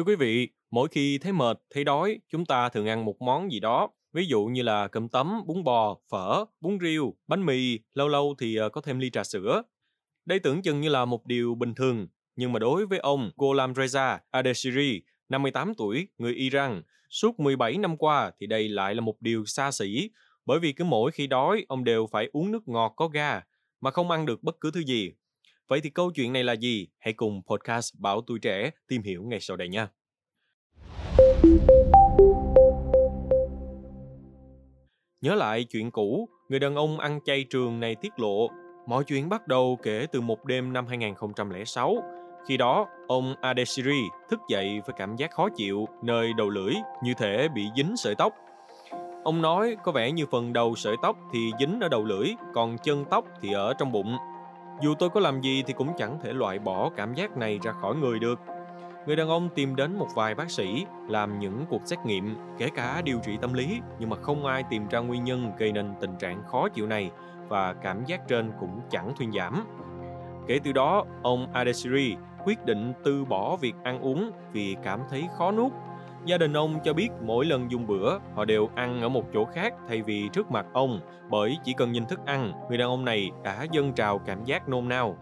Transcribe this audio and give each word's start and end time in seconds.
Thưa 0.00 0.04
quý 0.04 0.16
vị, 0.16 0.48
mỗi 0.70 0.88
khi 0.88 1.18
thấy 1.18 1.32
mệt, 1.32 1.60
thấy 1.74 1.84
đói, 1.84 2.18
chúng 2.28 2.46
ta 2.46 2.68
thường 2.68 2.86
ăn 2.86 3.04
một 3.04 3.22
món 3.22 3.52
gì 3.52 3.60
đó. 3.60 3.88
Ví 4.12 4.26
dụ 4.26 4.44
như 4.44 4.62
là 4.62 4.88
cơm 4.88 5.08
tấm, 5.08 5.42
bún 5.46 5.64
bò, 5.64 5.98
phở, 6.10 6.44
bún 6.60 6.78
riêu, 6.80 7.14
bánh 7.28 7.46
mì, 7.46 7.78
lâu 7.94 8.08
lâu 8.08 8.34
thì 8.38 8.56
ờ, 8.56 8.68
có 8.68 8.80
thêm 8.80 8.98
ly 8.98 9.10
trà 9.10 9.24
sữa. 9.24 9.62
Đây 10.24 10.38
tưởng 10.38 10.62
chừng 10.62 10.80
như 10.80 10.88
là 10.88 11.04
một 11.04 11.26
điều 11.26 11.54
bình 11.54 11.74
thường, 11.74 12.06
nhưng 12.36 12.52
mà 12.52 12.58
đối 12.58 12.86
với 12.86 12.98
ông 12.98 13.30
Golam 13.36 13.72
Reza 13.72 14.18
Adeshiri, 14.30 15.02
58 15.28 15.74
tuổi, 15.74 16.08
người 16.18 16.34
Iran, 16.34 16.82
suốt 17.10 17.40
17 17.40 17.78
năm 17.78 17.96
qua 17.96 18.32
thì 18.40 18.46
đây 18.46 18.68
lại 18.68 18.94
là 18.94 19.00
một 19.00 19.22
điều 19.22 19.44
xa 19.44 19.70
xỉ, 19.70 20.10
bởi 20.46 20.58
vì 20.60 20.72
cứ 20.72 20.84
mỗi 20.84 21.10
khi 21.10 21.26
đói, 21.26 21.64
ông 21.68 21.84
đều 21.84 22.06
phải 22.06 22.28
uống 22.32 22.52
nước 22.52 22.68
ngọt 22.68 22.92
có 22.96 23.08
ga, 23.08 23.40
mà 23.80 23.90
không 23.90 24.10
ăn 24.10 24.26
được 24.26 24.42
bất 24.42 24.56
cứ 24.60 24.70
thứ 24.70 24.80
gì. 24.80 25.12
Vậy 25.70 25.80
thì 25.80 25.90
câu 25.90 26.10
chuyện 26.10 26.32
này 26.32 26.44
là 26.44 26.52
gì? 26.52 26.88
Hãy 26.98 27.12
cùng 27.12 27.42
podcast 27.46 27.94
Bảo 27.98 28.20
Tuổi 28.20 28.38
Trẻ 28.38 28.70
tìm 28.88 29.02
hiểu 29.02 29.22
ngay 29.22 29.40
sau 29.40 29.56
đây 29.56 29.68
nha. 29.68 29.88
Nhớ 35.20 35.34
lại 35.34 35.64
chuyện 35.64 35.90
cũ, 35.90 36.28
người 36.48 36.58
đàn 36.58 36.74
ông 36.74 36.98
ăn 36.98 37.20
chay 37.24 37.44
trường 37.50 37.80
này 37.80 37.94
tiết 37.94 38.12
lộ 38.16 38.48
mọi 38.86 39.04
chuyện 39.04 39.28
bắt 39.28 39.48
đầu 39.48 39.78
kể 39.82 40.06
từ 40.12 40.20
một 40.20 40.44
đêm 40.44 40.72
năm 40.72 40.86
2006. 40.86 41.96
Khi 42.48 42.56
đó, 42.56 42.86
ông 43.08 43.34
Adesiri 43.40 44.02
thức 44.30 44.40
dậy 44.48 44.80
với 44.86 44.94
cảm 44.98 45.16
giác 45.16 45.30
khó 45.30 45.48
chịu 45.56 45.86
nơi 46.04 46.32
đầu 46.36 46.50
lưỡi 46.50 46.74
như 47.02 47.14
thể 47.18 47.48
bị 47.48 47.62
dính 47.76 47.96
sợi 47.96 48.14
tóc. 48.14 48.32
Ông 49.24 49.42
nói 49.42 49.76
có 49.84 49.92
vẻ 49.92 50.12
như 50.12 50.26
phần 50.26 50.52
đầu 50.52 50.74
sợi 50.76 50.96
tóc 51.02 51.16
thì 51.32 51.50
dính 51.60 51.80
ở 51.80 51.88
đầu 51.88 52.04
lưỡi, 52.04 52.28
còn 52.54 52.78
chân 52.78 53.04
tóc 53.10 53.24
thì 53.40 53.52
ở 53.52 53.74
trong 53.78 53.92
bụng. 53.92 54.16
Dù 54.82 54.94
tôi 54.94 55.10
có 55.10 55.20
làm 55.20 55.40
gì 55.40 55.62
thì 55.66 55.72
cũng 55.72 55.92
chẳng 55.98 56.18
thể 56.22 56.32
loại 56.32 56.58
bỏ 56.58 56.90
cảm 56.96 57.14
giác 57.14 57.36
này 57.36 57.58
ra 57.62 57.72
khỏi 57.72 57.96
người 57.96 58.18
được. 58.18 58.40
Người 59.06 59.16
đàn 59.16 59.28
ông 59.28 59.48
tìm 59.54 59.76
đến 59.76 59.98
một 59.98 60.08
vài 60.14 60.34
bác 60.34 60.50
sĩ 60.50 60.86
làm 61.08 61.38
những 61.38 61.64
cuộc 61.68 61.82
xét 61.84 61.98
nghiệm, 62.04 62.36
kể 62.58 62.68
cả 62.74 63.02
điều 63.04 63.18
trị 63.18 63.38
tâm 63.40 63.52
lý, 63.52 63.80
nhưng 63.98 64.10
mà 64.10 64.16
không 64.16 64.46
ai 64.46 64.64
tìm 64.70 64.88
ra 64.88 64.98
nguyên 64.98 65.24
nhân 65.24 65.52
gây 65.58 65.72
nên 65.72 65.94
tình 66.00 66.16
trạng 66.18 66.42
khó 66.46 66.68
chịu 66.68 66.86
này 66.86 67.10
và 67.48 67.72
cảm 67.72 68.04
giác 68.04 68.28
trên 68.28 68.52
cũng 68.60 68.80
chẳng 68.90 69.12
thuyên 69.18 69.32
giảm. 69.32 69.64
Kể 70.46 70.58
từ 70.64 70.72
đó, 70.72 71.04
ông 71.22 71.52
Adesiri 71.52 72.16
quyết 72.44 72.64
định 72.64 72.92
từ 73.04 73.24
bỏ 73.24 73.56
việc 73.56 73.74
ăn 73.82 74.00
uống 74.00 74.30
vì 74.52 74.76
cảm 74.82 75.00
thấy 75.10 75.28
khó 75.38 75.52
nuốt. 75.52 75.72
Gia 76.24 76.38
đình 76.38 76.52
ông 76.52 76.78
cho 76.84 76.92
biết 76.92 77.08
mỗi 77.22 77.44
lần 77.44 77.70
dùng 77.70 77.86
bữa, 77.86 78.18
họ 78.34 78.44
đều 78.44 78.68
ăn 78.74 79.00
ở 79.00 79.08
một 79.08 79.24
chỗ 79.32 79.44
khác 79.44 79.74
thay 79.88 80.02
vì 80.02 80.28
trước 80.28 80.50
mặt 80.50 80.66
ông, 80.72 81.00
bởi 81.30 81.58
chỉ 81.64 81.72
cần 81.72 81.92
nhìn 81.92 82.06
thức 82.06 82.20
ăn, 82.26 82.52
người 82.68 82.78
đàn 82.78 82.88
ông 82.88 83.04
này 83.04 83.30
đã 83.42 83.66
dâng 83.72 83.92
trào 83.92 84.18
cảm 84.18 84.44
giác 84.44 84.68
nôn 84.68 84.88
nao. 84.88 85.16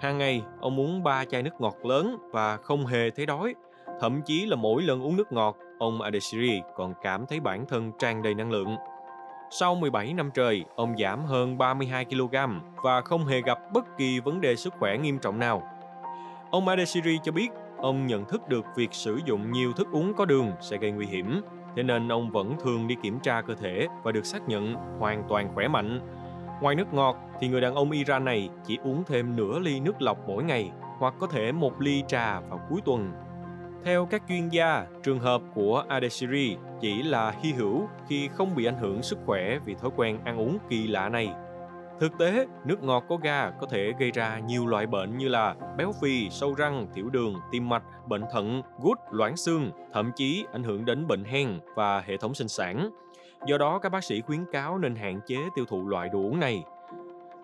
Hàng 0.00 0.18
ngày, 0.18 0.42
ông 0.60 0.80
uống 0.80 1.02
ba 1.02 1.24
chai 1.24 1.42
nước 1.42 1.60
ngọt 1.60 1.76
lớn 1.82 2.16
và 2.30 2.56
không 2.56 2.86
hề 2.86 3.10
thấy 3.10 3.26
đói. 3.26 3.54
Thậm 4.00 4.22
chí 4.22 4.46
là 4.46 4.56
mỗi 4.56 4.82
lần 4.82 5.02
uống 5.02 5.16
nước 5.16 5.32
ngọt, 5.32 5.56
ông 5.78 6.02
Adesiri 6.02 6.60
còn 6.76 6.94
cảm 7.02 7.26
thấy 7.26 7.40
bản 7.40 7.66
thân 7.66 7.92
tràn 7.98 8.22
đầy 8.22 8.34
năng 8.34 8.50
lượng. 8.50 8.76
Sau 9.50 9.74
17 9.74 10.12
năm 10.12 10.30
trời, 10.34 10.64
ông 10.76 10.94
giảm 10.98 11.24
hơn 11.24 11.58
32 11.58 12.04
kg 12.04 12.36
và 12.84 13.00
không 13.00 13.26
hề 13.26 13.40
gặp 13.40 13.58
bất 13.72 13.98
kỳ 13.98 14.20
vấn 14.20 14.40
đề 14.40 14.56
sức 14.56 14.74
khỏe 14.78 14.98
nghiêm 14.98 15.18
trọng 15.18 15.38
nào. 15.38 15.62
Ông 16.50 16.68
Adesiri 16.68 17.18
cho 17.22 17.32
biết 17.32 17.48
ông 17.84 18.06
nhận 18.06 18.24
thức 18.24 18.48
được 18.48 18.64
việc 18.76 18.88
sử 18.92 19.20
dụng 19.24 19.52
nhiều 19.52 19.72
thức 19.72 19.88
uống 19.92 20.14
có 20.14 20.24
đường 20.24 20.52
sẽ 20.60 20.76
gây 20.76 20.90
nguy 20.90 21.06
hiểm, 21.06 21.40
thế 21.76 21.82
nên 21.82 22.12
ông 22.12 22.30
vẫn 22.30 22.56
thường 22.64 22.88
đi 22.88 22.96
kiểm 23.02 23.20
tra 23.20 23.42
cơ 23.42 23.54
thể 23.54 23.86
và 24.02 24.12
được 24.12 24.26
xác 24.26 24.48
nhận 24.48 24.74
hoàn 24.74 25.22
toàn 25.28 25.54
khỏe 25.54 25.68
mạnh. 25.68 26.00
Ngoài 26.62 26.74
nước 26.74 26.94
ngọt 26.94 27.16
thì 27.40 27.48
người 27.48 27.60
đàn 27.60 27.74
ông 27.74 27.90
Iran 27.90 28.24
này 28.24 28.48
chỉ 28.66 28.78
uống 28.84 29.04
thêm 29.04 29.36
nửa 29.36 29.58
ly 29.58 29.80
nước 29.80 30.02
lọc 30.02 30.18
mỗi 30.28 30.44
ngày 30.44 30.70
hoặc 30.98 31.14
có 31.18 31.26
thể 31.26 31.52
một 31.52 31.80
ly 31.80 32.02
trà 32.08 32.40
vào 32.40 32.60
cuối 32.70 32.80
tuần. 32.84 33.12
Theo 33.84 34.06
các 34.06 34.22
chuyên 34.28 34.48
gia, 34.48 34.86
trường 35.02 35.20
hợp 35.20 35.42
của 35.54 35.84
Adesiri 35.88 36.56
chỉ 36.80 37.02
là 37.02 37.34
hy 37.42 37.52
hữu 37.52 37.88
khi 38.08 38.28
không 38.28 38.54
bị 38.54 38.64
ảnh 38.64 38.78
hưởng 38.78 39.02
sức 39.02 39.18
khỏe 39.26 39.58
vì 39.64 39.74
thói 39.74 39.90
quen 39.96 40.18
ăn 40.24 40.40
uống 40.40 40.58
kỳ 40.68 40.86
lạ 40.86 41.08
này. 41.08 41.32
Thực 42.00 42.18
tế, 42.18 42.46
nước 42.64 42.82
ngọt 42.82 43.04
có 43.08 43.16
ga 43.16 43.50
có 43.50 43.66
thể 43.70 43.92
gây 43.98 44.10
ra 44.10 44.38
nhiều 44.38 44.66
loại 44.66 44.86
bệnh 44.86 45.18
như 45.18 45.28
là 45.28 45.54
béo 45.76 45.92
phì, 46.02 46.30
sâu 46.30 46.54
răng, 46.54 46.86
tiểu 46.94 47.10
đường, 47.10 47.34
tim 47.50 47.68
mạch, 47.68 47.82
bệnh 48.08 48.22
thận, 48.32 48.62
gút, 48.78 48.98
loãng 49.10 49.36
xương, 49.36 49.70
thậm 49.92 50.10
chí 50.16 50.46
ảnh 50.52 50.62
hưởng 50.62 50.84
đến 50.84 51.06
bệnh 51.06 51.24
hen 51.24 51.60
và 51.74 52.00
hệ 52.00 52.16
thống 52.16 52.34
sinh 52.34 52.48
sản. 52.48 52.90
Do 53.46 53.58
đó, 53.58 53.78
các 53.78 53.88
bác 53.88 54.04
sĩ 54.04 54.20
khuyến 54.20 54.44
cáo 54.52 54.78
nên 54.78 54.96
hạn 54.96 55.20
chế 55.26 55.36
tiêu 55.54 55.64
thụ 55.64 55.88
loại 55.88 56.08
đồ 56.08 56.18
uống 56.18 56.40
này. 56.40 56.64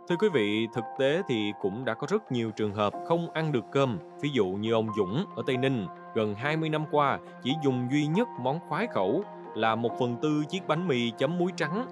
Thưa 0.09 0.17
quý 0.17 0.29
vị, 0.29 0.67
thực 0.75 0.85
tế 0.99 1.23
thì 1.29 1.53
cũng 1.61 1.85
đã 1.85 1.95
có 1.95 2.07
rất 2.11 2.33
nhiều 2.33 2.51
trường 2.51 2.75
hợp 2.75 2.93
không 3.07 3.31
ăn 3.31 3.53
được 3.53 3.65
cơm. 3.73 3.99
Ví 4.21 4.31
dụ 4.33 4.47
như 4.47 4.73
ông 4.73 4.89
Dũng 4.97 5.25
ở 5.37 5.43
Tây 5.47 5.57
Ninh, 5.57 5.87
gần 6.15 6.35
20 6.35 6.69
năm 6.69 6.85
qua 6.91 7.19
chỉ 7.43 7.55
dùng 7.65 7.89
duy 7.91 8.07
nhất 8.07 8.29
món 8.41 8.61
khoái 8.69 8.87
khẩu 8.87 9.25
là 9.55 9.75
một 9.75 9.91
phần 9.99 10.17
tư 10.23 10.45
chiếc 10.49 10.69
bánh 10.69 10.89
mì 10.89 11.11
chấm 11.11 11.39
muối 11.39 11.53
trắng. 11.57 11.87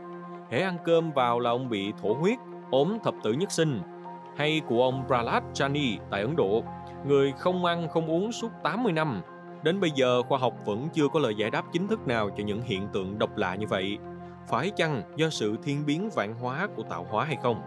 Hễ 0.51 0.61
ăn 0.61 0.77
cơm 0.85 1.13
vào 1.13 1.41
là 1.41 1.51
ông 1.51 1.69
bị 1.69 1.93
thổ 2.03 2.15
huyết, 2.15 2.39
ốm 2.71 2.99
thập 3.05 3.15
tử 3.23 3.33
nhất 3.33 3.53
sinh. 3.53 3.81
Hay 4.37 4.61
của 4.69 4.83
ông 4.83 5.05
Prahlad 5.07 5.43
Chani 5.53 5.99
tại 6.11 6.23
Ấn 6.23 6.37
Độ, 6.37 6.63
người 7.07 7.33
không 7.39 7.65
ăn 7.65 7.89
không 7.89 8.07
uống 8.07 8.33
suốt 8.33 8.49
80 8.63 8.93
năm. 8.93 9.23
Đến 9.63 9.81
bây 9.81 9.91
giờ, 9.91 10.23
khoa 10.23 10.39
học 10.39 10.55
vẫn 10.65 10.89
chưa 10.93 11.09
có 11.09 11.21
lời 11.21 11.35
giải 11.35 11.51
đáp 11.51 11.65
chính 11.73 11.89
thức 11.89 12.07
nào 12.07 12.31
cho 12.31 12.45
những 12.45 12.63
hiện 12.63 12.89
tượng 12.93 13.19
độc 13.19 13.37
lạ 13.37 13.55
như 13.55 13.67
vậy. 13.67 13.99
Phải 14.49 14.71
chăng 14.71 15.03
do 15.17 15.31
sự 15.31 15.57
thiên 15.63 15.87
biến 15.87 16.11
vạn 16.15 16.35
hóa 16.35 16.69
của 16.77 16.83
tạo 16.83 17.07
hóa 17.11 17.25
hay 17.25 17.37
không? 17.43 17.63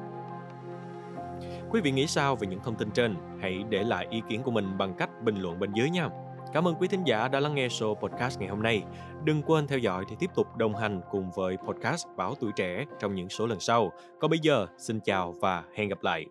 Quý 1.70 1.82
vị 1.82 1.92
nghĩ 1.92 2.08
sao 2.08 2.36
về 2.36 2.48
những 2.48 2.60
thông 2.64 2.76
tin 2.76 2.92
trên? 2.92 3.16
Hãy 3.42 3.64
để 3.70 3.84
lại 3.84 4.08
ý 4.10 4.22
kiến 4.30 4.44
của 4.44 4.52
mình 4.52 4.78
bằng 4.78 4.94
cách 4.94 5.10
bình 5.24 5.36
luận 5.42 5.60
bên 5.60 5.74
dưới 5.74 5.90
nha. 5.90 6.10
Cảm 6.54 6.68
ơn 6.68 6.76
quý 6.76 6.88
thính 6.88 7.04
giả 7.04 7.28
đã 7.28 7.40
lắng 7.40 7.56
nghe 7.56 7.68
show 7.68 7.96
podcast 7.96 8.40
ngày 8.40 8.50
hôm 8.50 8.64
nay. 8.64 8.84
Đừng 9.24 9.42
quên 9.42 9.68
theo 9.68 9.80
dõi 9.80 10.06
để 10.10 10.16
tiếp 10.20 10.30
tục 10.36 10.58
đồng 10.58 10.76
hành 10.76 11.02
cùng 11.12 11.32
với 11.36 11.58
podcast 11.58 12.08
Báo 12.18 12.36
Tuổi 12.40 12.52
Trẻ 12.56 12.86
trong 13.00 13.16
những 13.16 13.30
số 13.30 13.46
lần 13.48 13.60
sau. 13.60 13.92
Còn 14.20 14.32
bây 14.32 14.40
giờ, 14.40 14.68
xin 14.78 15.00
chào 15.00 15.36
và 15.42 15.64
hẹn 15.76 15.90
gặp 15.90 16.04
lại. 16.04 16.26